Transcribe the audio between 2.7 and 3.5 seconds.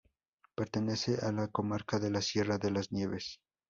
Las Nieves.